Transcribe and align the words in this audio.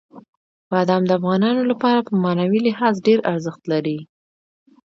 بادام 0.71 1.03
د 1.07 1.11
افغانانو 1.19 1.61
لپاره 1.71 1.99
په 2.07 2.13
معنوي 2.23 2.59
لحاظ 2.67 2.93
ډېر 3.07 3.19
ارزښت 3.31 3.61
لري. 3.71 3.99